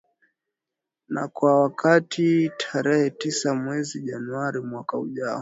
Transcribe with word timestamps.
na 1.07 1.27
kwa 1.27 1.61
wakati 1.61 2.49
tarehe 2.57 3.09
tisa 3.09 3.55
mwezi 3.55 4.01
januari 4.01 4.59
mwaka 4.61 4.97
ujao 4.97 5.39